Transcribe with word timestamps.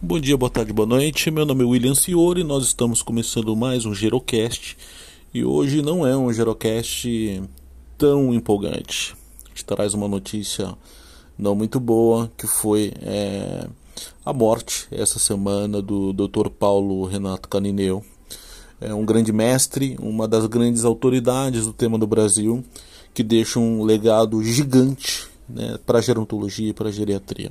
Bom 0.00 0.20
dia, 0.20 0.36
boa 0.36 0.48
tarde, 0.48 0.72
boa 0.72 0.86
noite. 0.86 1.28
Meu 1.28 1.44
nome 1.44 1.64
é 1.64 1.66
William 1.66 1.92
Ciori 1.92 2.44
nós 2.44 2.66
estamos 2.66 3.02
começando 3.02 3.56
mais 3.56 3.84
um 3.84 3.92
Gerocast. 3.92 4.78
E 5.34 5.44
hoje 5.44 5.82
não 5.82 6.06
é 6.06 6.16
um 6.16 6.32
Gerocast 6.32 7.42
tão 7.98 8.32
empolgante. 8.32 9.16
A 9.44 9.48
gente 9.48 9.64
traz 9.64 9.94
uma 9.94 10.06
notícia 10.06 10.72
não 11.36 11.56
muito 11.56 11.80
boa, 11.80 12.30
que 12.38 12.46
foi 12.46 12.92
é, 13.02 13.66
a 14.24 14.32
morte 14.32 14.86
essa 14.92 15.18
semana 15.18 15.82
do 15.82 16.12
Dr. 16.12 16.48
Paulo 16.48 17.04
Renato 17.04 17.48
Canineu. 17.48 18.04
É 18.80 18.94
um 18.94 19.04
grande 19.04 19.32
mestre, 19.32 19.96
uma 20.00 20.28
das 20.28 20.46
grandes 20.46 20.84
autoridades 20.84 21.66
do 21.66 21.72
tema 21.72 21.98
do 21.98 22.06
Brasil, 22.06 22.64
que 23.12 23.24
deixa 23.24 23.58
um 23.58 23.82
legado 23.82 24.44
gigante 24.44 25.26
né, 25.48 25.76
para 25.84 25.98
a 25.98 26.02
gerontologia 26.02 26.70
e 26.70 26.72
para 26.72 26.88
a 26.88 26.92
geriatria. 26.92 27.50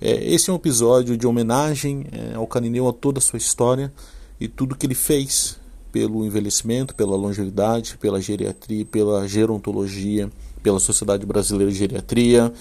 É, 0.00 0.32
esse 0.32 0.48
é 0.48 0.52
um 0.52 0.56
episódio 0.56 1.16
de 1.16 1.26
homenagem 1.26 2.06
é, 2.10 2.34
ao 2.34 2.46
Canineu, 2.46 2.88
a 2.88 2.92
toda 2.92 3.18
a 3.18 3.22
sua 3.22 3.36
história 3.36 3.92
e 4.40 4.48
tudo 4.48 4.74
que 4.74 4.86
ele 4.86 4.94
fez 4.94 5.58
pelo 5.92 6.24
envelhecimento, 6.24 6.94
pela 6.94 7.16
longevidade, 7.16 7.98
pela 7.98 8.20
geriatria, 8.20 8.84
pela 8.86 9.28
gerontologia, 9.28 10.30
pela 10.62 10.78
Sociedade 10.78 11.26
Brasileira 11.26 11.70
de 11.70 11.78
Geriatria, 11.78 12.52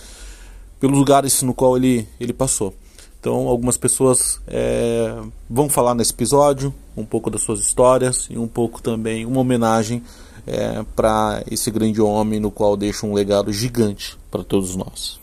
pelos 0.80 0.98
lugares 0.98 1.42
no 1.42 1.54
qual 1.54 1.78
ele, 1.78 2.08
ele 2.20 2.34
passou. 2.34 2.74
Então, 3.20 3.48
algumas 3.48 3.78
pessoas 3.78 4.42
é, 4.48 5.14
vão 5.50 5.70
falar 5.70 5.94
nesse 5.94 6.12
episódio 6.12 6.74
um 6.96 7.06
pouco 7.06 7.30
das 7.30 7.42
suas 7.42 7.60
histórias 7.60 8.28
e 8.30 8.38
um 8.38 8.48
pouco 8.48 8.82
também 8.82 9.26
uma 9.26 9.42
homenagem 9.42 10.02
é, 10.48 10.84
para 10.96 11.44
esse 11.50 11.70
grande 11.70 12.02
homem 12.02 12.40
no 12.40 12.50
qual 12.50 12.76
deixa 12.78 13.06
um 13.06 13.14
legado 13.14 13.52
gigante 13.52 14.18
para 14.32 14.44
todos 14.44 14.76
nós. 14.76 15.20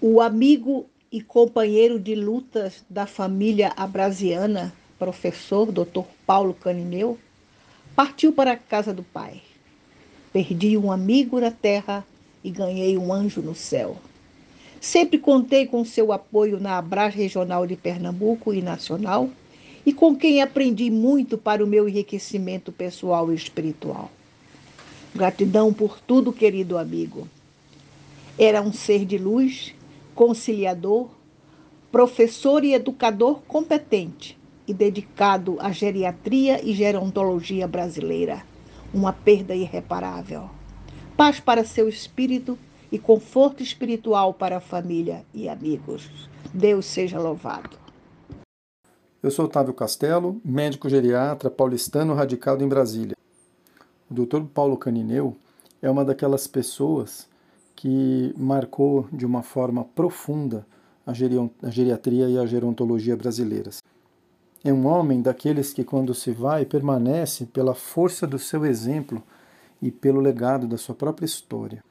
O 0.00 0.20
amigo 0.20 0.86
e 1.10 1.20
companheiro 1.20 1.98
de 1.98 2.14
lutas 2.14 2.84
da 2.88 3.04
família 3.04 3.72
abrasiana, 3.76 4.72
professor 4.96 5.72
Dr. 5.72 6.04
Paulo 6.24 6.54
Canineu, 6.54 7.18
partiu 7.96 8.32
para 8.32 8.52
a 8.52 8.56
casa 8.56 8.94
do 8.94 9.02
pai. 9.02 9.42
Perdi 10.32 10.76
um 10.76 10.92
amigo 10.92 11.40
na 11.40 11.50
terra 11.50 12.06
e 12.44 12.50
ganhei 12.50 12.96
um 12.96 13.12
anjo 13.12 13.42
no 13.42 13.56
céu. 13.56 13.96
Sempre 14.80 15.18
contei 15.18 15.66
com 15.66 15.84
seu 15.84 16.12
apoio 16.12 16.60
na 16.60 16.78
Abras 16.78 17.12
Regional 17.12 17.66
de 17.66 17.74
Pernambuco 17.74 18.54
e 18.54 18.62
nacional 18.62 19.28
e 19.84 19.92
com 19.92 20.14
quem 20.14 20.40
aprendi 20.40 20.92
muito 20.92 21.36
para 21.36 21.64
o 21.64 21.66
meu 21.66 21.88
enriquecimento 21.88 22.70
pessoal 22.70 23.32
e 23.32 23.34
espiritual. 23.34 24.12
Gratidão 25.12 25.72
por 25.72 25.98
tudo, 25.98 26.32
querido 26.32 26.78
amigo. 26.78 27.26
Era 28.38 28.62
um 28.62 28.72
ser 28.72 29.04
de 29.04 29.18
luz 29.18 29.74
conciliador, 30.18 31.10
professor 31.92 32.64
e 32.64 32.74
educador 32.74 33.40
competente 33.42 34.36
e 34.66 34.74
dedicado 34.74 35.56
à 35.60 35.70
geriatria 35.70 36.60
e 36.60 36.74
gerontologia 36.74 37.68
brasileira, 37.68 38.42
uma 38.92 39.12
perda 39.12 39.54
irreparável. 39.54 40.50
Paz 41.16 41.38
para 41.38 41.64
seu 41.64 41.88
espírito 41.88 42.58
e 42.90 42.98
conforto 42.98 43.62
espiritual 43.62 44.34
para 44.34 44.56
a 44.56 44.60
família 44.60 45.24
e 45.32 45.48
amigos. 45.48 46.10
Deus 46.52 46.86
seja 46.86 47.20
louvado. 47.20 47.78
Eu 49.22 49.30
sou 49.30 49.44
Otávio 49.44 49.72
Castelo, 49.72 50.40
médico 50.44 50.88
geriatra 50.88 51.48
paulistano 51.48 52.12
radicado 52.12 52.64
em 52.64 52.68
Brasília. 52.68 53.14
O 54.10 54.14
Dr. 54.14 54.42
Paulo 54.52 54.76
Canineu 54.76 55.36
é 55.80 55.88
uma 55.88 56.04
daquelas 56.04 56.48
pessoas 56.48 57.28
que 57.78 58.34
marcou 58.36 59.06
de 59.12 59.24
uma 59.24 59.40
forma 59.40 59.84
profunda 59.84 60.66
a, 61.06 61.12
geriatria 61.12 62.28
e 62.28 62.36
a 62.36 62.44
gerontologia 62.44 63.16
brasileiras. 63.16 63.80
É 64.64 64.72
um 64.72 64.84
homem 64.84 65.22
daqueles 65.22 65.72
que, 65.72 65.84
quando 65.84 66.12
se 66.12 66.32
vai, 66.32 66.66
permanece 66.66 67.46
pela 67.46 67.76
força 67.76 68.26
do 68.26 68.36
seu 68.36 68.66
exemplo 68.66 69.22
e 69.80 69.92
pelo 69.92 70.20
legado 70.20 70.66
da 70.66 70.76
sua 70.76 70.92
própria 70.92 71.24
história. 71.24 71.84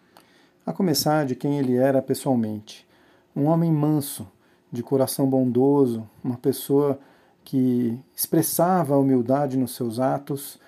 A 0.65 0.73
começar 0.73 1.25
de 1.25 1.35
quem 1.35 1.57
ele 1.57 1.77
era 1.77 2.01
pessoalmente. 2.01 2.85
Um 3.33 3.45
homem 3.45 3.71
manso, 3.71 4.27
de 4.69 4.83
coração 4.83 5.25
bondoso, 5.29 6.05
uma 6.21 6.35
pessoa 6.35 6.99
que 7.45 7.97
expressava 8.13 8.93
a 8.93 8.99
humildade 8.99 9.55
nos 9.55 9.73
seus 9.73 10.01
atos 10.01 10.59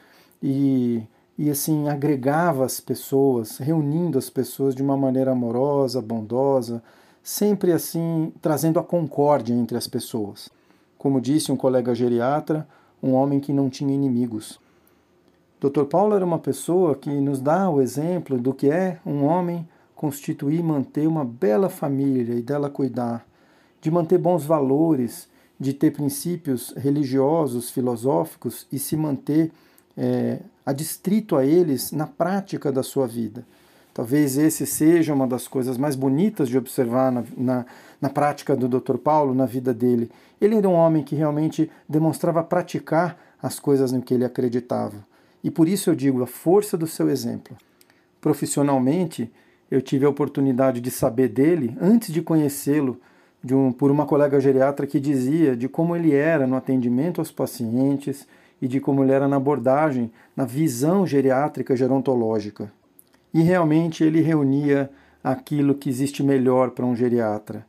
e 0.42 1.04
e 1.40 1.50
assim 1.50 1.88
agregava 1.88 2.66
as 2.66 2.82
pessoas, 2.82 3.60
reunindo 3.60 4.18
as 4.18 4.30
pessoas 4.30 4.76
de 4.76 4.84
uma 4.84 4.98
maneira 4.98 5.32
amorosa, 5.32 6.02
bondosa, 6.02 6.84
sempre 7.24 7.72
assim 7.72 8.34
trazendo 8.42 8.78
a 8.78 8.84
concórdia 8.84 9.54
entre 9.54 9.78
as 9.78 9.88
pessoas. 9.88 10.50
Como 10.98 11.22
disse 11.22 11.50
um 11.50 11.56
colega 11.56 11.96
geriatra, 11.96 12.68
um 13.02 13.14
homem 13.14 13.40
que 13.40 13.54
não 13.54 13.70
tinha 13.70 13.94
inimigos. 13.94 14.60
Dr. 15.62 15.86
Paulo 15.86 16.14
era 16.14 16.26
uma 16.26 16.40
pessoa 16.40 16.94
que 16.94 17.10
nos 17.10 17.40
dá 17.40 17.70
o 17.70 17.82
exemplo 17.82 18.38
do 18.38 18.54
que 18.54 18.70
é 18.70 19.00
um 19.06 19.24
homem 19.24 19.66
constituir 19.96 20.60
e 20.60 20.64
manter 20.64 21.08
uma 21.08 21.24
bela 21.24 21.70
família 21.70 22.36
e 22.36 22.42
dela 22.42 22.70
cuidar, 22.70 23.26
de 23.80 23.90
manter 23.90 24.18
bons 24.18 24.44
valores, 24.44 25.30
de 25.58 25.72
ter 25.74 25.92
princípios 25.92 26.74
religiosos, 26.76 27.70
filosóficos 27.70 28.68
e 28.70 28.78
se 28.78 28.98
manter 28.98 29.54
é, 29.96 30.40
adstrito 30.70 31.36
a 31.36 31.46
eles 31.46 31.92
na 31.92 32.06
prática 32.06 32.72
da 32.72 32.84
sua 32.84 33.08
vida. 33.08 33.44
Talvez 33.94 34.38
esse 34.38 34.66
seja 34.66 35.14
uma 35.14 35.28
das 35.28 35.48
coisas 35.48 35.78
mais 35.78 35.96
bonitas 35.96 36.48
de 36.48 36.58
observar 36.58 37.12
na, 37.12 37.24
na, 37.36 37.66
na, 38.00 38.10
prática 38.10 38.56
do 38.56 38.68
Dr. 38.68 38.98
Paulo, 38.98 39.34
na 39.34 39.46
vida 39.46 39.74
dele. 39.74 40.10
Ele 40.40 40.56
era 40.56 40.70
um 40.70 40.74
homem 40.74 41.04
que 41.04 41.16
realmente 41.16 41.70
demonstrava 41.88 42.44
praticar 42.44 43.20
as 43.42 43.60
coisas 43.60 43.92
no 43.92 44.02
que 44.02 44.14
ele 44.14 44.24
acreditava. 44.24 45.06
E 45.44 45.50
por 45.50 45.68
isso 45.68 45.90
eu 45.90 45.96
digo 45.96 46.22
a 46.22 46.28
força 46.28 46.78
do 46.78 46.88
seu 46.88 47.10
exemplo. 47.10 47.58
Profissionalmente, 48.22 49.32
eu 49.72 49.82
tive 49.82 50.06
a 50.06 50.10
oportunidade 50.10 50.80
de 50.82 50.92
saber 50.92 51.30
dele 51.30 51.76
antes 51.82 52.14
de 52.14 52.22
conhecê-lo 52.22 53.00
um, 53.52 53.72
por 53.72 53.90
uma 53.90 54.06
colega 54.06 54.40
geriatra 54.40 54.86
que 54.86 55.00
dizia 55.00 55.56
de 55.56 55.68
como 55.68 55.96
ele 55.96 56.14
era 56.14 56.46
no 56.46 56.56
atendimento 56.56 57.20
aos 57.20 57.32
pacientes, 57.32 58.28
e 58.62 58.68
de 58.68 58.80
como 58.80 59.04
ele 59.04 59.12
era 59.12 59.28
na 59.28 59.38
abordagem, 59.38 60.12
na 60.36 60.46
visão 60.46 61.06
geriátrica 61.06 61.76
gerontológica. 61.76 62.72
E 63.34 63.42
realmente 63.42 64.04
ele 64.04 64.22
reunia 64.22 64.90
aquilo 65.24 65.76
que 65.76 65.90
existe 65.90 66.24
melhor 66.24 66.72
para 66.72 66.86
um 66.86 66.96
geriatra. 66.96 67.66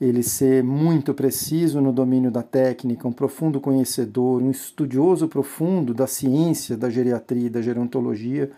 Ele 0.00 0.22
ser 0.22 0.62
muito 0.64 1.14
preciso 1.14 1.80
no 1.80 1.92
domínio 1.92 2.30
da 2.30 2.42
técnica, 2.42 3.06
um 3.06 3.12
profundo 3.12 3.60
conhecedor, 3.60 4.42
um 4.42 4.50
estudioso 4.50 5.28
profundo 5.28 5.94
da 5.94 6.06
ciência 6.06 6.76
da 6.76 6.90
geriatria 6.90 7.46
e 7.46 7.50
da 7.50 7.62
gerontologia, 7.62 8.50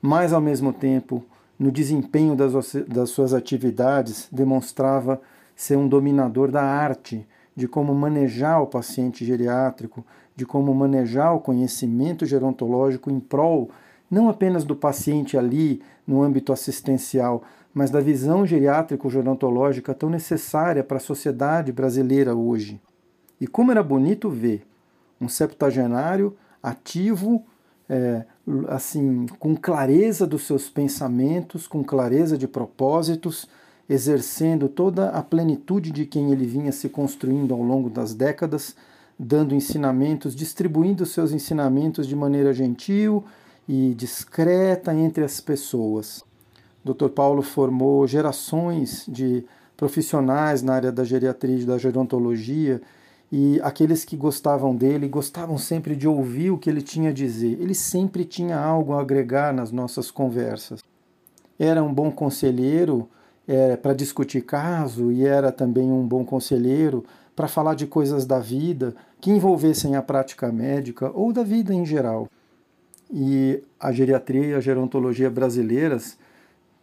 mas 0.00 0.32
ao 0.32 0.40
mesmo 0.40 0.72
tempo, 0.72 1.24
no 1.58 1.70
desempenho 1.70 2.34
das, 2.34 2.52
das 2.88 3.10
suas 3.10 3.32
atividades, 3.32 4.28
demonstrava 4.32 5.20
ser 5.54 5.76
um 5.76 5.86
dominador 5.86 6.50
da 6.50 6.62
arte 6.62 7.24
de 7.54 7.68
como 7.68 7.94
manejar 7.94 8.60
o 8.60 8.66
paciente 8.66 9.24
geriátrico, 9.24 10.04
de 10.34 10.46
como 10.46 10.74
manejar 10.74 11.34
o 11.34 11.40
conhecimento 11.40 12.24
gerontológico 12.24 13.10
em 13.10 13.20
prol 13.20 13.70
não 14.12 14.28
apenas 14.28 14.62
do 14.62 14.76
paciente 14.76 15.38
ali 15.38 15.80
no 16.06 16.22
âmbito 16.22 16.52
assistencial, 16.52 17.42
mas 17.72 17.90
da 17.90 17.98
visão 17.98 18.44
geriátrico-gerontológica 18.44 19.94
tão 19.94 20.10
necessária 20.10 20.84
para 20.84 20.98
a 20.98 21.00
sociedade 21.00 21.72
brasileira 21.72 22.34
hoje. 22.34 22.78
E 23.40 23.46
como 23.46 23.70
era 23.70 23.82
bonito 23.82 24.28
ver 24.28 24.66
um 25.18 25.28
septagenário 25.28 26.36
ativo, 26.62 27.42
é, 27.88 28.24
assim, 28.68 29.24
com 29.38 29.56
clareza 29.56 30.26
dos 30.26 30.46
seus 30.46 30.68
pensamentos, 30.68 31.66
com 31.66 31.82
clareza 31.82 32.36
de 32.36 32.46
propósitos, 32.46 33.48
exercendo 33.88 34.68
toda 34.68 35.08
a 35.08 35.22
plenitude 35.22 35.90
de 35.90 36.04
quem 36.04 36.32
ele 36.32 36.44
vinha 36.44 36.70
se 36.70 36.88
construindo 36.90 37.54
ao 37.54 37.62
longo 37.62 37.88
das 37.88 38.12
décadas 38.14 38.76
dando 39.24 39.54
ensinamentos, 39.54 40.34
distribuindo 40.34 41.06
seus 41.06 41.30
ensinamentos 41.30 42.08
de 42.08 42.16
maneira 42.16 42.52
gentil 42.52 43.24
e 43.68 43.94
discreta 43.94 44.92
entre 44.92 45.22
as 45.22 45.40
pessoas. 45.40 46.24
Dr. 46.84 47.08
Paulo 47.08 47.40
formou 47.40 48.04
gerações 48.08 49.04
de 49.06 49.44
profissionais 49.76 50.60
na 50.60 50.74
área 50.74 50.90
da 50.90 51.04
geriatria 51.04 51.60
e 51.60 51.64
da 51.64 51.78
gerontologia 51.78 52.82
e 53.30 53.60
aqueles 53.62 54.04
que 54.04 54.16
gostavam 54.16 54.74
dele 54.74 55.06
gostavam 55.06 55.56
sempre 55.56 55.94
de 55.94 56.08
ouvir 56.08 56.50
o 56.50 56.58
que 56.58 56.68
ele 56.68 56.82
tinha 56.82 57.10
a 57.10 57.14
dizer. 57.14 57.58
Ele 57.60 57.74
sempre 57.74 58.24
tinha 58.24 58.58
algo 58.58 58.92
a 58.92 59.00
agregar 59.00 59.54
nas 59.54 59.70
nossas 59.70 60.10
conversas. 60.10 60.82
Era 61.56 61.82
um 61.82 61.94
bom 61.94 62.10
conselheiro 62.10 63.08
é, 63.46 63.76
para 63.76 63.94
discutir 63.94 64.40
caso 64.42 65.12
e 65.12 65.24
era 65.24 65.52
também 65.52 65.92
um 65.92 66.04
bom 66.04 66.24
conselheiro 66.24 67.04
para 67.34 67.48
falar 67.48 67.74
de 67.74 67.86
coisas 67.86 68.26
da 68.26 68.38
vida 68.38 68.94
que 69.20 69.30
envolvessem 69.30 69.96
a 69.96 70.02
prática 70.02 70.50
médica 70.52 71.10
ou 71.14 71.32
da 71.32 71.42
vida 71.42 71.72
em 71.72 71.84
geral. 71.84 72.28
E 73.10 73.62
a 73.78 73.92
geriatria 73.92 74.46
e 74.46 74.54
a 74.54 74.60
gerontologia 74.60 75.30
brasileiras 75.30 76.16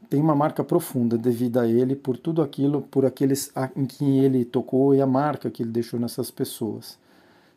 tem 0.09 0.19
uma 0.19 0.35
marca 0.35 0.63
profunda 0.63 1.17
devido 1.17 1.59
a 1.59 1.67
ele 1.67 1.95
por 1.95 2.17
tudo 2.17 2.41
aquilo, 2.41 2.81
por 2.81 3.05
aqueles 3.05 3.51
em 3.75 3.85
quem 3.85 4.23
ele 4.23 4.43
tocou 4.43 4.95
e 4.95 5.01
a 5.01 5.07
marca 5.07 5.51
que 5.51 5.61
ele 5.61 5.71
deixou 5.71 5.99
nessas 5.99 6.31
pessoas. 6.31 6.97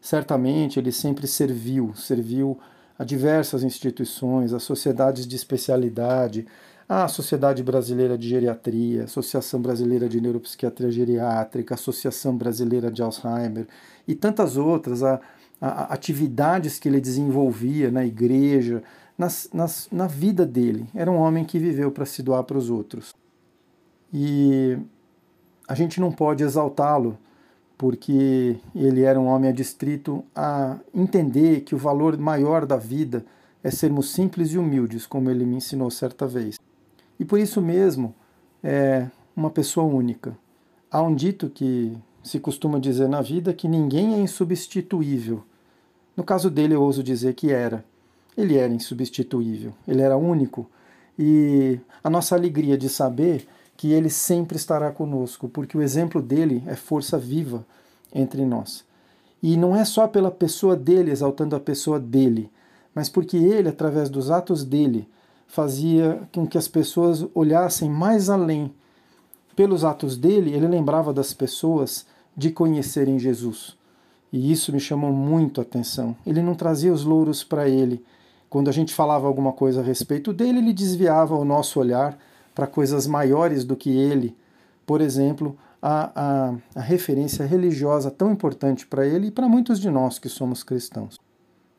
Certamente 0.00 0.78
ele 0.78 0.92
sempre 0.92 1.26
serviu, 1.26 1.94
serviu 1.94 2.58
a 2.98 3.04
diversas 3.04 3.62
instituições, 3.62 4.52
a 4.52 4.58
sociedades 4.58 5.26
de 5.26 5.34
especialidade, 5.34 6.46
a 6.92 7.08
Sociedade 7.08 7.62
Brasileira 7.62 8.18
de 8.18 8.28
Geriatria, 8.28 9.04
Associação 9.04 9.62
Brasileira 9.62 10.06
de 10.06 10.20
Neuropsiquiatria 10.20 10.90
Geriátrica, 10.90 11.72
Associação 11.72 12.36
Brasileira 12.36 12.90
de 12.90 13.00
Alzheimer 13.00 13.66
e 14.06 14.14
tantas 14.14 14.58
outras, 14.58 15.02
a, 15.02 15.18
a, 15.58 15.84
atividades 15.94 16.78
que 16.78 16.90
ele 16.90 17.00
desenvolvia 17.00 17.90
na 17.90 18.04
igreja, 18.04 18.82
nas, 19.16 19.48
nas, 19.54 19.88
na 19.90 20.06
vida 20.06 20.44
dele. 20.44 20.86
Era 20.94 21.10
um 21.10 21.16
homem 21.16 21.46
que 21.46 21.58
viveu 21.58 21.90
para 21.90 22.04
se 22.04 22.22
doar 22.22 22.44
para 22.44 22.58
os 22.58 22.68
outros. 22.68 23.14
E 24.12 24.76
a 25.66 25.74
gente 25.74 25.98
não 25.98 26.12
pode 26.12 26.44
exaltá-lo 26.44 27.16
porque 27.78 28.58
ele 28.74 29.00
era 29.00 29.18
um 29.18 29.28
homem 29.28 29.48
adstrito 29.48 30.22
a 30.36 30.76
entender 30.94 31.62
que 31.62 31.74
o 31.74 31.78
valor 31.78 32.18
maior 32.18 32.66
da 32.66 32.76
vida 32.76 33.24
é 33.64 33.70
sermos 33.70 34.12
simples 34.12 34.50
e 34.50 34.58
humildes, 34.58 35.06
como 35.06 35.30
ele 35.30 35.46
me 35.46 35.56
ensinou 35.56 35.90
certa 35.90 36.26
vez. 36.26 36.60
E 37.22 37.24
por 37.24 37.38
isso 37.38 37.62
mesmo 37.62 38.12
é 38.64 39.06
uma 39.36 39.48
pessoa 39.48 39.86
única. 39.86 40.36
Há 40.90 41.00
um 41.00 41.14
dito 41.14 41.48
que 41.48 41.96
se 42.20 42.40
costuma 42.40 42.80
dizer 42.80 43.08
na 43.08 43.22
vida 43.22 43.54
que 43.54 43.68
ninguém 43.68 44.14
é 44.14 44.18
insubstituível. 44.18 45.44
No 46.16 46.24
caso 46.24 46.50
dele, 46.50 46.74
eu 46.74 46.82
ouso 46.82 47.00
dizer 47.00 47.34
que 47.34 47.52
era. 47.52 47.84
Ele 48.36 48.56
era 48.56 48.72
insubstituível, 48.72 49.72
ele 49.86 50.02
era 50.02 50.16
único. 50.16 50.68
E 51.16 51.78
a 52.02 52.10
nossa 52.10 52.34
alegria 52.34 52.76
de 52.76 52.88
saber 52.88 53.46
que 53.76 53.92
ele 53.92 54.10
sempre 54.10 54.56
estará 54.56 54.90
conosco, 54.90 55.48
porque 55.48 55.78
o 55.78 55.82
exemplo 55.82 56.20
dele 56.20 56.60
é 56.66 56.74
força 56.74 57.16
viva 57.16 57.64
entre 58.12 58.44
nós. 58.44 58.84
E 59.40 59.56
não 59.56 59.76
é 59.76 59.84
só 59.84 60.08
pela 60.08 60.32
pessoa 60.32 60.74
dele, 60.74 61.12
exaltando 61.12 61.54
a 61.54 61.60
pessoa 61.60 62.00
dele, 62.00 62.50
mas 62.92 63.08
porque 63.08 63.36
ele, 63.36 63.68
através 63.68 64.10
dos 64.10 64.28
atos 64.28 64.64
dele, 64.64 65.08
fazia 65.52 66.26
com 66.34 66.46
que 66.46 66.56
as 66.56 66.66
pessoas 66.66 67.26
olhassem 67.34 67.90
mais 67.90 68.30
além. 68.30 68.72
Pelos 69.54 69.84
atos 69.84 70.16
dele, 70.16 70.50
ele 70.50 70.66
lembrava 70.66 71.12
das 71.12 71.34
pessoas 71.34 72.06
de 72.34 72.50
conhecerem 72.50 73.18
Jesus. 73.18 73.76
E 74.32 74.50
isso 74.50 74.72
me 74.72 74.80
chamou 74.80 75.12
muito 75.12 75.60
a 75.60 75.62
atenção. 75.62 76.16
Ele 76.26 76.40
não 76.40 76.54
trazia 76.54 76.90
os 76.90 77.04
louros 77.04 77.44
para 77.44 77.68
ele, 77.68 78.02
quando 78.48 78.70
a 78.70 78.72
gente 78.72 78.94
falava 78.94 79.26
alguma 79.26 79.52
coisa 79.52 79.80
a 79.80 79.84
respeito 79.84 80.32
dele, 80.32 80.58
ele 80.58 80.72
desviava 80.72 81.34
o 81.34 81.44
nosso 81.44 81.78
olhar 81.78 82.18
para 82.54 82.66
coisas 82.66 83.06
maiores 83.06 83.62
do 83.62 83.76
que 83.76 83.90
ele. 83.90 84.34
Por 84.86 85.02
exemplo, 85.02 85.54
a, 85.82 86.12
a, 86.14 86.54
a 86.76 86.80
referência 86.80 87.44
religiosa 87.44 88.10
tão 88.10 88.32
importante 88.32 88.86
para 88.86 89.06
ele 89.06 89.26
e 89.26 89.30
para 89.30 89.46
muitos 89.46 89.78
de 89.78 89.90
nós 89.90 90.18
que 90.18 90.30
somos 90.30 90.62
cristãos. 90.62 91.18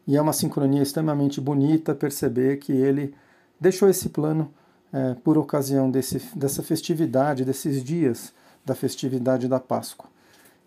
E 0.05 0.15
é 0.15 0.21
uma 0.21 0.31
sincronia 0.31 0.83
extremamente 0.83 1.41
bonita 1.41 1.95
perceber 1.95 2.57
que 2.57 2.71
ele 2.71 3.15
deixou 3.63 3.89
esse 3.89 4.09
plano 4.09 4.53
é, 4.91 5.15
por 5.15 5.37
ocasião 5.37 5.89
desse, 5.89 6.19
dessa 6.35 6.61
festividade, 6.61 7.43
desses 7.43 7.83
dias 7.83 8.33
da 8.63 8.75
festividade 8.75 9.47
da 9.47 9.59
Páscoa 9.59 10.13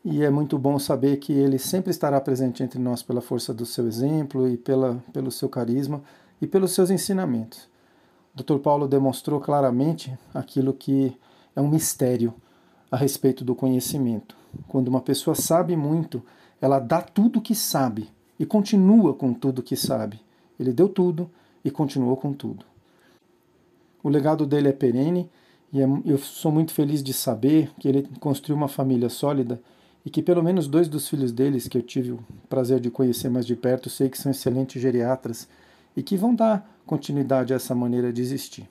e 0.08 0.22
é 0.22 0.30
muito 0.30 0.56
bom 0.56 0.78
saber 0.78 1.16
que 1.16 1.32
ele 1.32 1.58
sempre 1.58 1.90
estará 1.90 2.20
presente 2.20 2.62
entre 2.62 2.78
nós 2.78 3.02
pela 3.02 3.20
força 3.20 3.52
do 3.52 3.66
seu 3.66 3.88
exemplo 3.88 4.48
e 4.48 4.56
pela, 4.56 5.02
pelo 5.12 5.32
seu 5.32 5.48
carisma 5.48 6.00
e 6.40 6.46
pelos 6.46 6.70
seus 6.70 6.90
ensinamentos. 6.90 7.68
Dr. 8.32 8.58
Paulo 8.58 8.86
demonstrou 8.86 9.40
claramente 9.40 10.16
aquilo 10.32 10.72
que 10.72 11.12
é 11.56 11.60
um 11.60 11.66
mistério 11.66 12.32
a 12.88 12.96
respeito 12.96 13.44
do 13.44 13.52
conhecimento. 13.52 14.36
Quando 14.68 14.86
uma 14.86 15.00
pessoa 15.00 15.34
sabe 15.34 15.74
muito, 15.74 16.22
ela 16.60 16.78
dá 16.78 17.02
tudo 17.02 17.40
que 17.40 17.56
sabe 17.56 18.08
e 18.38 18.46
continua 18.46 19.12
com 19.12 19.34
tudo 19.34 19.60
que 19.60 19.74
sabe. 19.74 20.20
Ele 20.56 20.72
deu 20.72 20.88
tudo 20.88 21.28
e 21.64 21.70
continuou 21.70 22.16
com 22.16 22.32
tudo. 22.32 22.64
O 24.06 24.08
legado 24.08 24.46
dele 24.46 24.68
é 24.68 24.72
perene 24.72 25.28
e 25.72 25.82
é 25.82 25.86
eu 26.04 26.16
sou 26.16 26.52
muito 26.52 26.72
feliz 26.72 27.02
de 27.02 27.12
saber 27.12 27.72
que 27.76 27.88
ele 27.88 28.08
construiu 28.20 28.56
uma 28.56 28.68
família 28.68 29.08
sólida 29.08 29.60
e 30.04 30.10
que 30.10 30.22
pelo 30.22 30.44
menos 30.44 30.68
dois 30.68 30.86
dos 30.86 31.08
filhos 31.08 31.32
deles, 31.32 31.66
que 31.66 31.76
eu 31.76 31.82
tive 31.82 32.12
o 32.12 32.20
prazer 32.48 32.78
de 32.78 32.88
conhecer 32.88 33.28
mais 33.28 33.44
de 33.44 33.56
perto, 33.56 33.90
sei 33.90 34.08
que 34.08 34.16
são 34.16 34.30
excelentes 34.30 34.80
geriatras 34.80 35.48
e 35.96 36.04
que 36.04 36.16
vão 36.16 36.36
dar 36.36 36.72
continuidade 36.86 37.52
a 37.52 37.56
essa 37.56 37.74
maneira 37.74 38.12
de 38.12 38.22
existir. 38.22 38.70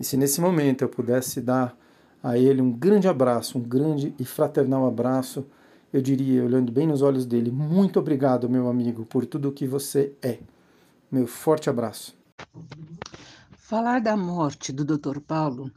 E 0.00 0.02
se 0.02 0.16
nesse 0.16 0.40
momento 0.40 0.82
eu 0.82 0.88
pudesse 0.88 1.40
dar 1.40 1.78
a 2.20 2.36
ele 2.36 2.60
um 2.60 2.72
grande 2.72 3.06
abraço, 3.06 3.58
um 3.58 3.62
grande 3.62 4.12
e 4.18 4.24
fraternal 4.24 4.88
abraço, 4.88 5.46
eu 5.92 6.02
diria, 6.02 6.42
olhando 6.42 6.72
bem 6.72 6.88
nos 6.88 7.00
olhos 7.00 7.24
dele, 7.24 7.52
muito 7.52 8.00
obrigado, 8.00 8.48
meu 8.48 8.68
amigo, 8.68 9.06
por 9.06 9.24
tudo 9.24 9.50
o 9.50 9.52
que 9.52 9.68
você 9.68 10.14
é. 10.20 10.40
Meu 11.12 11.28
forte 11.28 11.70
abraço. 11.70 12.16
Falar 13.68 14.00
da 14.00 14.16
morte 14.16 14.72
do 14.72 14.84
Dr. 14.84 15.18
Paulo 15.18 15.72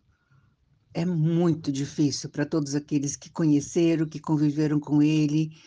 é 0.94 1.04
muito 1.04 1.72
difícil 1.72 2.30
para 2.30 2.46
todos 2.46 2.76
aqueles 2.76 3.16
que 3.16 3.32
conheceram, 3.32 4.06
que 4.06 4.20
conviveram 4.20 4.80
com 4.80 5.02
ele, 5.02 5.58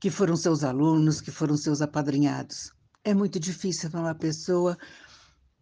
que 0.00 0.10
foram 0.10 0.36
seus 0.36 0.64
alunos, 0.64 1.20
que 1.20 1.30
foram 1.30 1.56
seus 1.56 1.80
apadrinhados. 1.80 2.72
É 3.04 3.14
muito 3.14 3.38
difícil 3.38 3.88
para 3.88 4.00
uma 4.00 4.16
pessoa, 4.16 4.76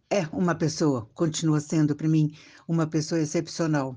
é 0.09 0.25
uma 0.33 0.55
pessoa, 0.55 1.07
continua 1.13 1.59
sendo 1.59 1.95
para 1.95 2.09
mim 2.09 2.35
uma 2.67 2.87
pessoa 2.87 3.21
excepcional, 3.21 3.95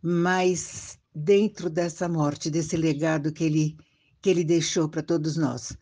mas 0.00 0.98
dentro 1.14 1.68
dessa 1.68 2.08
morte, 2.08 2.48
desse 2.48 2.74
legado 2.74 3.30
que 3.30 3.44
ele 3.44 3.76
que 4.22 4.30
ele 4.30 4.44
deixou 4.44 4.88
para 4.88 5.02
todos 5.02 5.36
nós, 5.36 5.76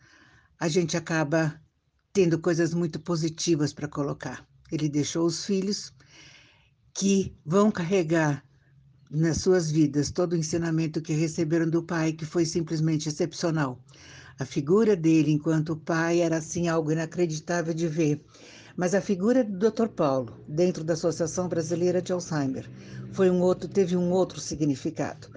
a 0.59 0.67
gente 0.67 0.97
acaba 0.97 1.57
tendo 2.11 2.37
coisas 2.37 2.73
muito 2.73 2.99
positivas 2.99 3.71
para 3.71 3.87
colocar. 3.87 4.45
Ele 4.73 4.89
deixou 4.89 5.27
os 5.27 5.45
filhos 5.45 5.93
que 6.95 7.31
vão 7.45 7.69
carregar 7.69 8.43
nas 9.11 9.37
suas 9.37 9.69
vidas 9.69 10.09
todo 10.09 10.33
o 10.33 10.35
ensinamento 10.35 10.99
que 10.99 11.13
receberam 11.13 11.69
do 11.69 11.83
pai, 11.83 12.11
que 12.11 12.25
foi 12.25 12.43
simplesmente 12.43 13.07
excepcional. 13.07 13.79
A 14.39 14.45
figura 14.45 14.95
dele 14.95 15.31
enquanto 15.31 15.75
pai 15.75 16.21
era 16.21 16.37
assim 16.37 16.67
algo 16.67 16.91
inacreditável 16.91 17.71
de 17.71 17.87
ver. 17.87 18.25
Mas 18.75 18.95
a 18.95 19.01
figura 19.01 19.43
do 19.43 19.69
Dr. 19.69 19.89
Paulo, 19.89 20.43
dentro 20.47 20.83
da 20.83 20.93
Associação 20.93 21.47
Brasileira 21.47 22.01
de 22.01 22.11
Alzheimer, 22.11 22.67
foi 23.11 23.29
um 23.29 23.41
outro, 23.41 23.69
teve 23.69 23.95
um 23.95 24.09
outro 24.09 24.41
significado. 24.41 25.27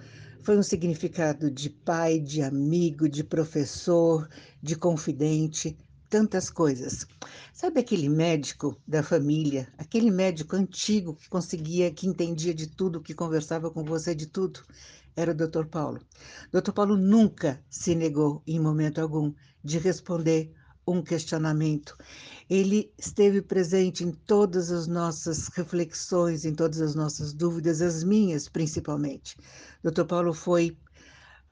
Foi 0.40 0.56
um 0.56 0.62
significado 0.62 1.50
de 1.50 1.68
pai, 1.68 2.18
de 2.18 2.40
amigo, 2.40 3.06
de 3.06 3.22
professor, 3.22 4.26
de 4.62 4.74
confidente, 4.76 5.76
tantas 6.08 6.50
coisas. 6.50 7.06
Sabe 7.52 7.80
aquele 7.80 8.08
médico 8.08 8.76
da 8.86 9.02
família, 9.02 9.68
aquele 9.78 10.10
médico 10.10 10.56
antigo 10.56 11.14
que 11.14 11.28
conseguia, 11.28 11.90
que 11.90 12.06
entendia 12.06 12.54
de 12.54 12.66
tudo, 12.66 13.00
que 13.00 13.14
conversava 13.14 13.70
com 13.70 13.84
você 13.84 14.14
de 14.14 14.26
tudo? 14.26 14.60
Era 15.16 15.32
o 15.32 15.34
Dr. 15.34 15.66
Paulo. 15.66 16.00
Dr. 16.52 16.72
Paulo 16.72 16.96
nunca 16.96 17.62
se 17.70 17.94
negou, 17.94 18.42
em 18.46 18.60
momento 18.60 19.00
algum, 19.00 19.32
de 19.64 19.78
responder 19.78 20.52
um 20.86 21.02
questionamento. 21.02 21.96
Ele 22.48 22.92
esteve 22.96 23.42
presente 23.42 24.04
em 24.04 24.12
todas 24.12 24.70
as 24.70 24.86
nossas 24.86 25.48
reflexões, 25.48 26.44
em 26.44 26.54
todas 26.54 26.80
as 26.80 26.94
nossas 26.94 27.32
dúvidas, 27.32 27.82
as 27.82 28.04
minhas 28.04 28.48
principalmente. 28.48 29.36
Dr. 29.82 30.04
Paulo 30.04 30.32
foi 30.32 30.76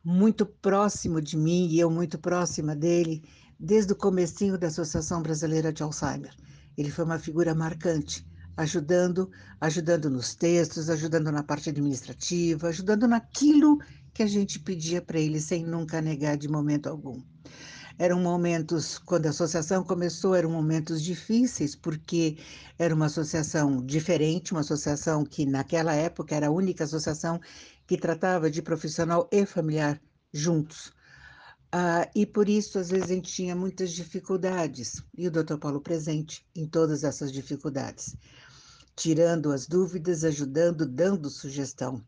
muito 0.05 0.45
próximo 0.45 1.21
de 1.21 1.37
mim 1.37 1.67
e 1.69 1.81
eu 1.81 1.91
muito 1.91 2.19
próxima 2.19 2.77
dele 2.77 3.25
desde 3.59 3.93
o 3.93 3.97
comecinho 3.97 4.59
da 4.59 4.69
Associação 4.69 5.23
Brasileira 5.23 5.73
de 5.73 5.83
Alzheimer. 5.83 6.35
Ele 6.77 6.91
foi 6.91 7.05
uma 7.05 7.19
figura 7.19 7.55
marcante, 7.55 8.27
ajudando, 8.57 9.31
ajudando 9.61 10.11
nos 10.11 10.35
textos, 10.35 10.91
ajudando 10.91 11.31
na 11.31 11.43
parte 11.43 11.71
administrativa, 11.71 12.69
ajudando 12.69 13.07
naquilo 13.07 13.79
que 14.13 14.23
a 14.23 14.27
gente 14.27 14.61
pedia 14.61 15.03
para 15.03 15.19
ele 15.19 15.41
sem 15.41 15.65
nunca 15.65 16.01
negar 16.01 16.37
de 16.37 16.49
momento 16.49 16.89
algum. 16.89 17.21
Eram 17.99 18.21
momentos, 18.21 18.99
quando 18.99 19.27
a 19.27 19.31
associação 19.31 19.85
começou, 19.85 20.35
eram 20.35 20.51
momentos 20.51 21.01
difíceis, 21.01 21.77
porque 21.77 22.37
era 22.77 22.95
uma 22.95 23.07
associação 23.07 23.85
diferente, 23.85 24.53
uma 24.53 24.63
associação 24.63 25.25
que 25.25 25.47
naquela 25.47 25.95
época 25.95 26.35
era 26.35 26.49
a 26.49 26.51
única 26.51 26.85
associação 26.85 27.41
que 27.87 27.97
tratava 27.97 28.51
de 28.51 28.63
profissional 28.63 29.29
e 29.31 29.47
familiar 29.47 30.01
juntos. 30.33 30.93
Ah, 31.77 32.09
e 32.15 32.25
por 32.25 32.49
isso, 32.49 32.79
às 32.79 32.91
vezes, 32.91 33.11
a 33.11 33.15
gente 33.15 33.33
tinha 33.33 33.57
muitas 33.57 33.91
dificuldades, 33.91 35.03
e 35.19 35.27
o 35.27 35.31
Dr. 35.31 35.57
Paulo 35.59 35.81
presente 35.81 36.47
em 36.55 36.69
todas 36.69 37.03
essas 37.03 37.33
dificuldades, 37.33 38.15
tirando 38.95 39.51
as 39.51 39.67
dúvidas, 39.67 40.23
ajudando, 40.23 40.87
dando 40.87 41.29
sugestão. 41.29 42.01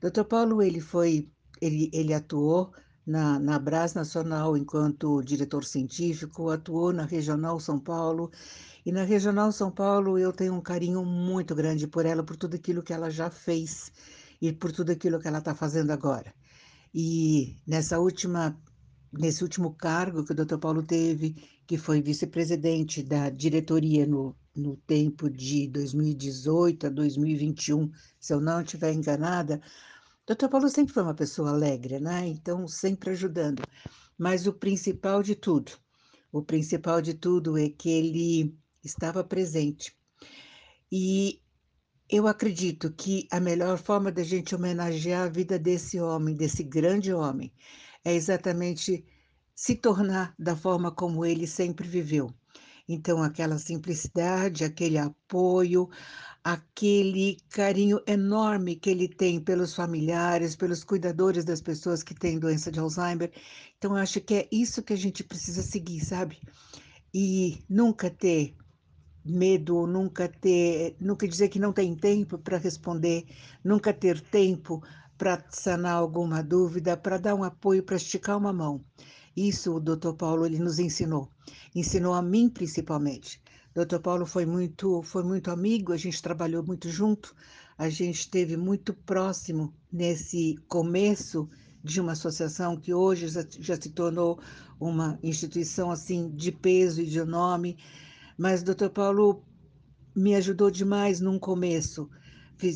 Dr. 0.00 0.24
Paulo, 0.24 0.60
ele 0.60 0.80
foi, 0.80 1.30
ele, 1.60 1.88
ele 1.92 2.12
atuou 2.12 2.72
na, 3.06 3.38
na 3.38 3.60
Brás 3.60 3.94
Nacional 3.94 4.56
enquanto 4.56 5.22
diretor 5.22 5.64
científico, 5.64 6.50
atuou 6.50 6.92
na 6.92 7.04
Regional 7.04 7.60
São 7.60 7.78
Paulo. 7.78 8.28
E 8.84 8.90
na 8.90 9.04
Regional 9.04 9.52
São 9.52 9.70
Paulo 9.70 10.18
eu 10.18 10.32
tenho 10.32 10.52
um 10.52 10.60
carinho 10.60 11.04
muito 11.04 11.54
grande 11.54 11.86
por 11.86 12.04
ela, 12.04 12.24
por 12.24 12.34
tudo 12.34 12.56
aquilo 12.56 12.82
que 12.82 12.92
ela 12.92 13.08
já 13.08 13.30
fez 13.30 13.92
e 14.40 14.52
por 14.52 14.72
tudo 14.72 14.90
aquilo 14.90 15.20
que 15.20 15.28
ela 15.28 15.38
está 15.38 15.54
fazendo 15.54 15.92
agora. 15.92 16.34
E 16.92 17.56
nessa 17.64 18.00
última, 18.00 18.58
nesse 19.12 19.42
último 19.42 19.74
cargo 19.74 20.24
que 20.24 20.32
o 20.32 20.34
Dr. 20.34 20.58
Paulo 20.58 20.82
teve, 20.82 21.36
que 21.66 21.76
foi 21.76 22.00
vice-presidente 22.00 23.02
da 23.02 23.28
diretoria 23.30 24.06
no, 24.06 24.34
no 24.54 24.76
tempo 24.76 25.28
de 25.28 25.68
2018 25.68 26.86
a 26.86 26.90
2021, 26.90 27.90
se 28.18 28.32
eu 28.32 28.40
não 28.40 28.62
estiver 28.62 28.92
enganada, 28.92 29.60
o 30.26 30.34
Dr. 30.34 30.48
Paulo 30.48 30.68
sempre 30.68 30.94
foi 30.94 31.02
uma 31.02 31.14
pessoa 31.14 31.50
alegre, 31.50 31.98
né? 31.98 32.26
Então, 32.28 32.66
sempre 32.68 33.10
ajudando. 33.10 33.62
Mas 34.16 34.46
o 34.46 34.52
principal 34.52 35.22
de 35.22 35.34
tudo, 35.34 35.72
o 36.30 36.42
principal 36.42 37.02
de 37.02 37.14
tudo 37.14 37.58
é 37.58 37.68
que 37.68 37.90
ele 37.90 38.56
estava 38.84 39.24
presente. 39.24 39.94
E 40.90 41.40
eu 42.08 42.26
acredito 42.26 42.92
que 42.92 43.26
a 43.30 43.40
melhor 43.40 43.78
forma 43.78 44.12
da 44.12 44.22
gente 44.22 44.54
homenagear 44.54 45.24
a 45.24 45.30
vida 45.30 45.58
desse 45.58 45.98
homem, 45.98 46.34
desse 46.34 46.62
grande 46.62 47.12
homem, 47.12 47.52
é 48.04 48.14
exatamente 48.14 49.04
se 49.54 49.76
tornar 49.76 50.34
da 50.38 50.56
forma 50.56 50.90
como 50.90 51.24
ele 51.24 51.46
sempre 51.46 51.86
viveu. 51.86 52.32
Então, 52.88 53.22
aquela 53.22 53.58
simplicidade, 53.58 54.64
aquele 54.64 54.98
apoio, 54.98 55.88
aquele 56.42 57.38
carinho 57.48 58.00
enorme 58.06 58.76
que 58.76 58.90
ele 58.90 59.08
tem 59.08 59.40
pelos 59.40 59.74
familiares, 59.74 60.56
pelos 60.56 60.82
cuidadores 60.82 61.44
das 61.44 61.60
pessoas 61.60 62.02
que 62.02 62.14
têm 62.14 62.38
doença 62.38 62.72
de 62.72 62.80
Alzheimer. 62.80 63.32
Então, 63.78 63.94
acho 63.94 64.20
que 64.20 64.34
é 64.34 64.48
isso 64.50 64.82
que 64.82 64.92
a 64.92 64.96
gente 64.96 65.22
precisa 65.22 65.62
seguir, 65.62 66.00
sabe? 66.04 66.40
E 67.14 67.64
nunca 67.68 68.10
ter 68.10 68.56
medo, 69.24 69.86
nunca 69.86 70.28
ter, 70.28 70.96
nunca 71.00 71.28
dizer 71.28 71.48
que 71.48 71.58
não 71.58 71.72
tem 71.72 71.94
tempo 71.94 72.38
para 72.38 72.58
responder, 72.58 73.24
nunca 73.64 73.92
ter 73.92 74.20
tempo 74.20 74.82
para 75.22 75.40
sanar 75.50 75.94
alguma 75.94 76.42
dúvida, 76.42 76.96
para 76.96 77.16
dar 77.16 77.36
um 77.36 77.44
apoio, 77.44 77.84
para 77.84 77.94
esticar 77.94 78.36
uma 78.36 78.52
mão. 78.52 78.84
Isso 79.36 79.72
o 79.72 79.78
Dr. 79.78 80.14
Paulo 80.18 80.44
ele 80.44 80.58
nos 80.58 80.80
ensinou, 80.80 81.30
ensinou 81.72 82.12
a 82.12 82.20
mim 82.20 82.48
principalmente. 82.48 83.40
Dr. 83.72 84.00
Paulo 84.00 84.26
foi 84.26 84.44
muito, 84.44 85.00
foi 85.04 85.22
muito 85.22 85.48
amigo, 85.52 85.92
a 85.92 85.96
gente 85.96 86.20
trabalhou 86.20 86.64
muito 86.64 86.88
junto, 86.88 87.36
a 87.78 87.88
gente 87.88 88.18
esteve 88.18 88.56
muito 88.56 88.92
próximo 88.92 89.72
nesse 89.92 90.56
começo 90.66 91.48
de 91.84 92.00
uma 92.00 92.12
associação 92.12 92.76
que 92.76 92.92
hoje 92.92 93.28
já, 93.28 93.46
já 93.60 93.80
se 93.80 93.90
tornou 93.90 94.40
uma 94.80 95.20
instituição 95.22 95.92
assim 95.92 96.30
de 96.34 96.50
peso 96.50 97.00
e 97.00 97.06
de 97.06 97.22
nome. 97.22 97.78
Mas 98.36 98.64
Dr. 98.64 98.88
Paulo 98.92 99.44
me 100.16 100.34
ajudou 100.34 100.68
demais 100.68 101.20
num 101.20 101.38
começo. 101.38 102.10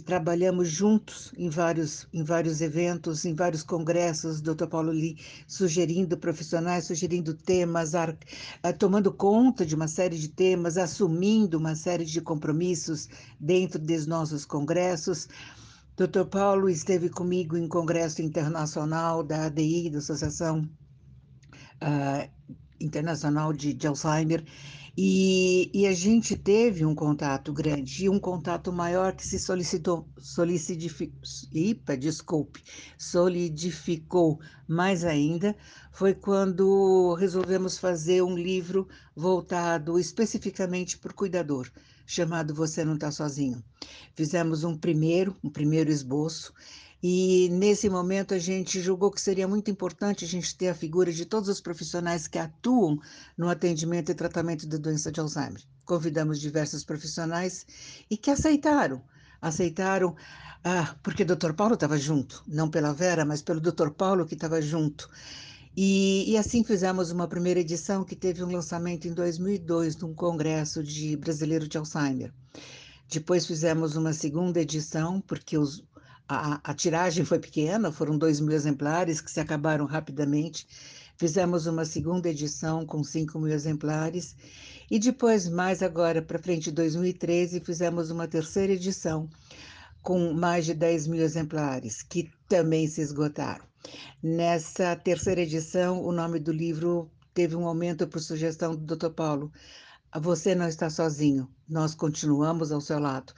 Trabalhamos 0.05 0.69
juntos 0.69 1.33
em 1.37 1.49
vários, 1.49 2.09
em 2.13 2.25
vários 2.25 2.61
eventos, 2.61 3.25
em 3.25 3.35
vários 3.35 3.63
congressos, 3.63 4.41
Dr. 4.41 4.67
Paulo 4.67 4.91
Lee 4.91 5.17
sugerindo 5.47 6.17
profissionais, 6.19 6.87
sugerindo 6.87 7.35
temas, 7.35 7.95
ar, 7.95 8.11
uh, 8.11 8.79
tomando 8.79 9.13
conta 9.13 9.65
de 9.65 9.75
uma 9.75 9.87
série 9.87 10.19
de 10.19 10.29
temas, 10.29 10.77
assumindo 10.77 11.57
uma 11.59 11.77
série 11.77 12.05
de 12.05 12.21
compromissos 12.21 13.09
dentro 13.39 13.79
dos 13.79 14.07
nossos 14.07 14.45
congressos. 14.45 15.29
Dr. 15.97 16.25
Paulo 16.31 16.69
esteve 16.69 17.09
comigo 17.09 17.57
em 17.57 17.69
congresso 17.69 18.21
internacional 18.21 19.23
da 19.23 19.47
ADI, 19.47 19.91
da 19.91 19.99
Associação 19.99 20.69
uh, 21.83 22.31
Internacional 22.87 23.53
de, 23.53 23.75
de 23.75 23.87
Alzheimer, 23.87 24.45
e, 24.99 25.71
e, 25.75 25.87
a 25.87 25.93
gente 25.93 26.35
teve 26.35 26.83
um 26.87 26.95
contato 26.95 27.53
grande 27.53 28.07
e 28.07 28.09
um 28.09 28.19
contato 28.19 28.73
maior 28.73 29.13
que 29.13 29.27
se 29.27 29.39
solicitou, 29.39 30.09
solidificou, 30.17 31.21
ipa, 31.53 31.95
desculpe, 31.95 32.63
solidificou 32.97 34.41
mais 34.67 35.05
ainda, 35.05 35.55
foi 35.93 36.15
quando 36.15 37.13
resolvemos 37.13 37.77
fazer 37.77 38.23
um 38.23 38.35
livro 38.35 38.89
voltado 39.15 39.99
especificamente 39.99 40.97
para 40.97 41.13
o 41.13 41.15
cuidador, 41.15 41.71
chamado 42.07 42.55
Você 42.55 42.83
Não 42.83 42.95
Está 42.95 43.11
Sozinho. 43.11 43.63
Fizemos 44.15 44.65
um 44.65 44.75
primeiro, 44.75 45.37
um 45.45 45.51
primeiro 45.51 45.91
esboço, 45.91 46.55
e 47.03 47.49
nesse 47.51 47.89
momento 47.89 48.35
a 48.35 48.39
gente 48.39 48.81
julgou 48.81 49.11
que 49.11 49.21
seria 49.21 49.47
muito 49.47 49.71
importante 49.71 50.25
a 50.25 50.29
gente 50.29 50.57
ter 50.57 50.69
a 50.69 50.75
figura 50.75 51.13
de 51.13 51.27
todos 51.27 51.49
os 51.49 51.61
profissionais 51.61 52.27
que 52.27 52.39
atuam 52.39 52.99
no 53.37 53.49
atendimento 53.49 54.11
e 54.11 54.15
tratamento 54.15 54.67
da 54.67 54.79
doença 54.79 55.13
de 55.13 55.21
Alzheimer. 55.21 55.63
Convidamos 55.85 56.41
diversos 56.41 56.85
profissionais 56.85 57.67
e 58.11 58.17
que 58.17 58.31
aceitaram. 58.31 59.03
Aceitaram 59.41 60.17
ah, 60.65 60.97
porque 61.03 61.23
o 61.23 61.27
Dr. 61.27 61.53
Paulo 61.53 61.75
estava 61.75 61.99
junto, 61.99 62.43
não 62.47 62.69
pela 62.69 62.93
Vera, 62.93 63.25
mas 63.25 63.43
pelo 63.43 63.61
Dr. 63.61 63.91
Paulo 63.91 64.27
que 64.27 64.35
estava 64.35 64.61
junto. 64.61 65.09
E, 65.77 66.25
e, 66.33 66.39
assim 66.39 66.65
fizemos 66.65 67.11
uma 67.11 67.29
primeira 67.29 67.61
edição 67.61 68.03
que 68.03 68.17
teve 68.17 68.43
um 68.43 68.51
lançamento 68.51 69.07
em 69.07 69.13
2002 69.13 69.97
num 69.99 70.15
congresso 70.15 70.83
de 70.83 71.17
brasileiro 71.19 71.69
de 71.69 71.77
Alzheimer. 71.77 72.33
Depois 73.09 73.47
fizemos 73.47 73.95
uma 73.95 74.15
segunda 74.15 74.59
edição, 74.61 75.21
porque 75.21 75.59
os, 75.59 75.85
a, 76.29 76.61
a 76.63 76.75
tiragem 76.75 77.25
foi 77.25 77.39
pequena, 77.39 77.93
foram 77.93 78.19
dois 78.19 78.41
mil 78.41 78.55
exemplares 78.55 79.21
que 79.21 79.31
se 79.31 79.41
acabaram 79.41 79.85
rapidamente. 79.87 80.67
Fizemos 81.17 81.67
uma 81.67 81.85
segunda 81.85 82.29
edição 82.29 82.85
com 82.85 83.03
5 83.03 83.39
mil 83.39 83.53
exemplares 83.53 84.37
e 84.91 84.99
depois, 84.99 85.49
mais 85.49 85.83
agora 85.83 86.21
para 86.23 86.39
frente, 86.39 86.71
em 86.71 86.73
2013, 86.73 87.61
fizemos 87.61 88.11
uma 88.11 88.29
terceira 88.29 88.73
edição 88.73 89.29
com 90.03 90.33
mais 90.33 90.65
de 90.67 90.75
10 90.75 91.09
mil 91.09 91.23
exemplares, 91.23 92.03
que 92.03 92.31
também 92.49 92.87
se 92.87 93.01
esgotaram. 93.01 93.65
Nessa 94.23 94.95
terceira 94.95 95.41
edição, 95.41 96.05
o 96.05 96.13
nome 96.13 96.39
do 96.39 96.53
livro 96.53 97.11
teve 97.35 97.57
um 97.57 97.67
aumento 97.67 98.07
por 98.07 98.21
sugestão 98.21 98.77
do 98.77 98.97
Dr. 98.97 99.11
Paulo. 99.11 99.51
Você 100.21 100.55
não 100.55 100.69
está 100.69 100.89
sozinho, 100.89 101.49
nós 101.69 101.95
continuamos 101.95 102.71
ao 102.71 102.81
seu 102.81 102.99
lado. 102.99 103.33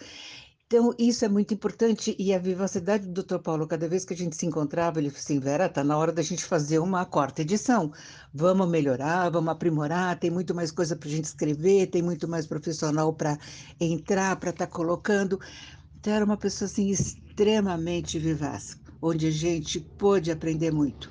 Então, 0.70 0.94
isso 0.98 1.24
é 1.24 1.28
muito 1.30 1.54
importante 1.54 2.14
e 2.18 2.34
a 2.34 2.38
vivacidade 2.38 3.08
do 3.08 3.22
Dr. 3.22 3.38
Paulo, 3.38 3.66
cada 3.66 3.88
vez 3.88 4.04
que 4.04 4.12
a 4.12 4.16
gente 4.16 4.36
se 4.36 4.44
encontrava, 4.44 4.98
ele 4.98 5.08
falou 5.08 5.22
assim, 5.24 5.40
Vera, 5.40 5.66
tá 5.66 5.82
na 5.82 5.96
hora 5.96 6.12
da 6.12 6.20
gente 6.20 6.44
fazer 6.44 6.78
uma 6.78 7.06
quarta 7.06 7.40
edição. 7.40 7.90
Vamos 8.34 8.68
melhorar, 8.68 9.30
vamos 9.30 9.48
aprimorar, 9.50 10.18
tem 10.18 10.30
muito 10.30 10.54
mais 10.54 10.70
coisa 10.70 10.94
para 10.94 11.08
a 11.08 11.10
gente 11.10 11.24
escrever, 11.24 11.86
tem 11.86 12.02
muito 12.02 12.28
mais 12.28 12.46
profissional 12.46 13.14
para 13.14 13.38
entrar, 13.80 14.36
para 14.36 14.50
estar 14.50 14.66
tá 14.66 14.70
colocando. 14.70 15.40
Então, 15.98 16.12
era 16.12 16.22
uma 16.22 16.36
pessoa 16.36 16.66
assim 16.66 16.90
extremamente 16.90 18.18
vivaz, 18.18 18.76
onde 19.00 19.26
a 19.26 19.30
gente 19.30 19.80
pôde 19.80 20.30
aprender 20.30 20.70
muito. 20.70 21.10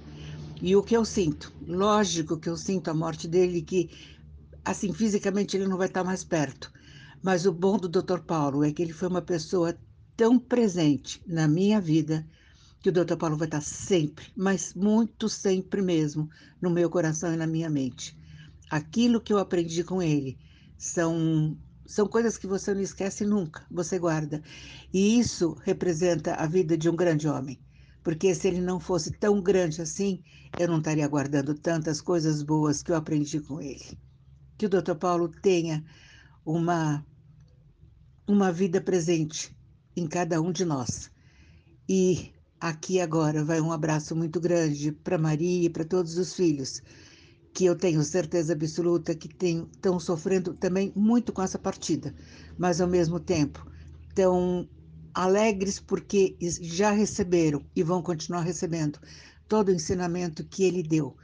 E 0.61 0.75
o 0.75 0.83
que 0.83 0.95
eu 0.95 1.03
sinto, 1.03 1.51
lógico 1.65 2.37
que 2.37 2.47
eu 2.47 2.57
sinto 2.57 2.91
a 2.91 2.93
morte 2.93 3.27
dele, 3.27 3.63
que 3.63 3.89
assim, 4.63 4.93
fisicamente 4.93 5.57
ele 5.57 5.67
não 5.67 5.77
vai 5.77 5.87
estar 5.87 6.01
tá 6.01 6.05
mais 6.05 6.23
perto, 6.23 6.71
mas 7.21 7.45
o 7.45 7.51
bom 7.51 7.77
do 7.77 7.89
Dr. 7.89 8.19
Paulo 8.19 8.63
é 8.63 8.71
que 8.71 8.81
ele 8.81 8.93
foi 8.93 9.07
uma 9.07 9.21
pessoa 9.21 9.77
tão 10.15 10.39
presente 10.39 11.21
na 11.27 11.47
minha 11.47 11.79
vida 11.79 12.27
que 12.81 12.89
o 12.89 12.91
Dr. 12.91 13.15
Paulo 13.17 13.37
vai 13.37 13.47
estar 13.47 13.61
sempre, 13.61 14.27
mas 14.35 14.73
muito 14.73 15.27
sempre 15.27 15.81
mesmo, 15.81 16.29
no 16.61 16.69
meu 16.69 16.89
coração 16.89 17.33
e 17.33 17.37
na 17.37 17.47
minha 17.47 17.69
mente. 17.69 18.17
Aquilo 18.69 19.21
que 19.21 19.33
eu 19.33 19.37
aprendi 19.37 19.83
com 19.83 20.01
ele 20.01 20.37
são 20.77 21.57
são 21.87 22.05
coisas 22.05 22.37
que 22.37 22.45
você 22.45 22.73
não 22.73 22.81
esquece 22.81 23.25
nunca, 23.25 23.65
você 23.71 23.97
guarda. 23.97 24.43
E 24.93 25.17
isso 25.17 25.55
representa 25.63 26.33
a 26.35 26.45
vida 26.45 26.77
de 26.77 26.89
um 26.89 26.95
grande 26.95 27.29
homem. 27.29 27.57
Porque 28.03 28.35
se 28.35 28.47
ele 28.47 28.59
não 28.59 28.79
fosse 28.79 29.11
tão 29.11 29.41
grande 29.41 29.81
assim, 29.81 30.21
eu 30.59 30.67
não 30.67 30.79
estaria 30.79 31.07
guardando 31.07 31.53
tantas 31.55 32.01
coisas 32.01 32.43
boas 32.43 32.83
que 32.83 32.91
eu 32.91 32.95
aprendi 32.95 33.39
com 33.39 33.61
ele. 33.61 33.97
Que 34.57 34.65
o 34.65 34.69
Dr. 34.69 34.95
Paulo 34.95 35.29
tenha 35.29 35.83
uma, 36.47 37.05
uma 38.25 38.53
vida 38.53 38.79
presente 38.79 39.53
em 39.97 40.07
cada 40.07 40.41
um 40.41 40.49
de 40.49 40.63
nós. 40.63 41.11
E 41.89 42.31
aqui 42.57 43.01
agora 43.01 43.43
vai 43.43 43.59
um 43.59 43.71
abraço 43.71 44.15
muito 44.15 44.39
grande 44.39 44.93
para 44.93 45.17
Maria 45.17 45.65
e 45.65 45.69
para 45.69 45.83
todos 45.83 46.17
os 46.17 46.33
filhos, 46.33 46.81
que 47.53 47.65
eu 47.65 47.75
tenho 47.75 48.01
certeza 48.01 48.53
absoluta 48.53 49.13
que 49.13 49.27
estão 49.27 49.99
sofrendo 49.99 50.53
também 50.53 50.93
muito 50.95 51.33
com 51.33 51.41
essa 51.41 51.59
partida, 51.59 52.15
mas 52.57 52.79
ao 52.79 52.87
mesmo 52.87 53.19
tempo 53.19 53.69
estão 54.07 54.69
alegres 55.13 55.81
porque 55.81 56.37
já 56.61 56.91
receberam 56.91 57.65
e 57.75 57.83
vão 57.83 58.01
continuar 58.01 58.41
recebendo 58.41 58.99
todo 59.49 59.67
o 59.67 59.73
ensinamento 59.73 60.45
que 60.45 60.63
ele 60.63 60.81
deu. 60.81 61.17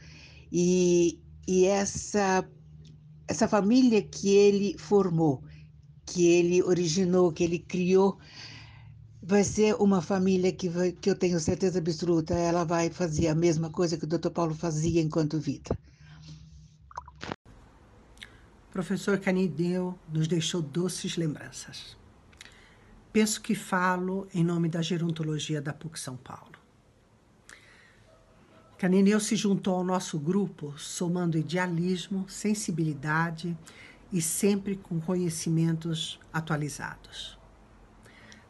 E, 0.52 1.22
e 1.48 1.66
essa 1.66 2.46
essa 3.28 3.48
família 3.48 4.02
que 4.02 4.30
ele 4.30 4.78
formou, 4.78 5.44
que 6.06 6.28
ele 6.28 6.62
originou, 6.62 7.32
que 7.32 7.44
ele 7.44 7.60
criou, 7.60 8.18
vai 9.22 9.44
ser 9.44 9.76
uma 9.76 10.02
família 10.02 10.52
que, 10.52 10.68
vai, 10.68 10.92
que 10.92 11.10
eu 11.10 11.16
tenho 11.16 11.40
certeza 11.40 11.80
absoluta, 11.80 12.34
ela 12.34 12.64
vai 12.66 12.90
fazer 12.90 13.28
a 13.28 13.36
mesma 13.36 13.70
coisa 13.70 13.98
que 13.98 14.04
o 14.04 14.08
Dr. 14.08 14.30
Paulo 14.30 14.54
fazia 14.54 15.02
enquanto 15.02 15.40
vida. 15.40 15.78
Professor 18.70 19.20
Canideu 19.20 19.98
nos 20.12 20.28
deixou 20.28 20.62
doces 20.62 21.16
lembranças. 21.16 21.96
Penso 23.14 23.40
que 23.40 23.54
falo 23.54 24.28
em 24.34 24.44
nome 24.44 24.68
da 24.68 24.82
gerontologia 24.82 25.62
da 25.62 25.72
PUC 25.72 26.00
São 26.00 26.18
Paulo. 26.18 26.63
Canineu 28.84 29.18
se 29.18 29.38
juntou 29.38 29.76
ao 29.76 29.84
nosso 29.86 30.20
grupo, 30.20 30.78
somando 30.78 31.38
idealismo, 31.38 32.28
sensibilidade 32.28 33.58
e 34.12 34.22
sempre 34.22 34.76
com 34.76 35.00
conhecimentos 35.00 36.20
atualizados. 36.34 37.40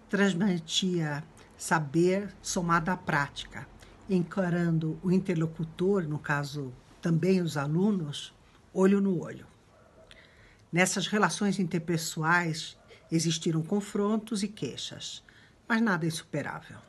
Transmitia 0.10 1.24
saber 1.56 2.34
somado 2.42 2.90
à 2.90 2.98
prática, 2.98 3.68
encarando 4.10 5.00
o 5.04 5.12
interlocutor, 5.12 6.08
no 6.08 6.18
caso 6.18 6.74
também 7.00 7.40
os 7.40 7.56
alunos, 7.56 8.34
olho 8.74 9.00
no 9.00 9.22
olho. 9.22 9.46
Nessas 10.72 11.06
relações 11.06 11.60
interpessoais 11.60 12.76
existiram 13.12 13.62
confrontos 13.62 14.42
e 14.42 14.48
queixas, 14.48 15.24
mas 15.70 15.80
nada 15.80 16.08
insuperável. 16.08 16.80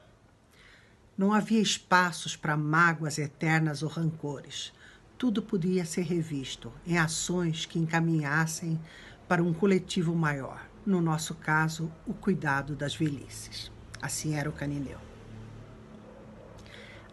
Não 1.17 1.33
havia 1.33 1.61
espaços 1.61 2.35
para 2.35 2.57
mágoas 2.57 3.19
eternas 3.19 3.85
ou 3.85 3.89
rancores. 3.89 4.73
Tudo 5.17 5.41
podia 5.41 5.85
ser 5.85 6.03
revisto 6.03 6.73
em 6.85 6.99
ações 6.99 7.65
que 7.65 7.79
encaminhassem 7.79 8.81
para 9.29 9.41
um 9.41 9.53
coletivo 9.53 10.13
maior, 10.13 10.67
no 10.85 11.01
nosso 11.01 11.37
caso, 11.37 11.91
o 12.05 12.13
cuidado 12.13 12.75
das 12.75 12.97
velhices. 12.97 13.71
Assim 14.03 14.35
era 14.35 14.51
o 14.51 14.53
Canineu. 14.53 14.99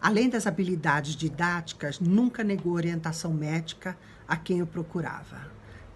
Além 0.00 0.28
das 0.28 0.48
habilidades 0.48 1.14
didáticas, 1.14 2.00
nunca 2.00 2.42
negou 2.42 2.72
orientação 2.72 3.32
médica 3.32 3.96
a 4.26 4.36
quem 4.36 4.60
o 4.60 4.66
procurava. 4.66 5.46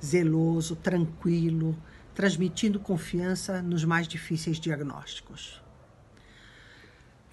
Zeloso, 0.03 0.77
tranquilo, 0.77 1.77
transmitindo 2.15 2.79
confiança 2.79 3.61
nos 3.61 3.85
mais 3.85 4.07
difíceis 4.07 4.61
diagnósticos 4.61 5.66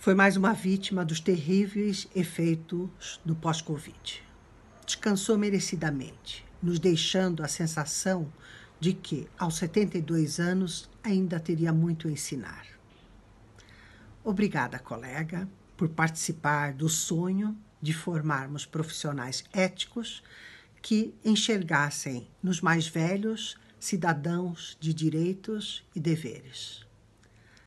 foi 0.03 0.13
mais 0.13 0.35
uma 0.35 0.51
vítima 0.51 1.05
dos 1.05 1.21
terríveis 1.21 2.09
efeitos 2.13 3.21
do 3.23 3.33
pós-Covid. 3.33 4.21
Descansou 4.85 5.37
merecidamente, 5.37 6.45
nos 6.61 6.77
deixando 6.77 7.41
a 7.41 7.47
sensação 7.47 8.27
de 8.81 8.91
que, 8.91 9.29
aos 9.39 9.55
72 9.55 10.41
anos, 10.41 10.89
ainda 11.01 11.39
teria 11.39 11.71
muito 11.71 12.09
a 12.09 12.11
ensinar. 12.11 12.67
Obrigada, 14.25 14.77
colega, 14.77 15.47
por 15.77 15.87
participar 15.87 16.73
do 16.73 16.89
sonho 16.89 17.57
de 17.81 17.93
formarmos 17.93 18.65
profissionais 18.65 19.45
éticos 19.53 20.21
que 20.81 21.15
enxergassem 21.23 22.27
nos 22.43 22.59
mais 22.59 22.85
velhos 22.85 23.55
cidadãos 23.79 24.77
de 24.81 24.93
direitos 24.93 25.81
e 25.95 25.99
deveres. 26.01 26.85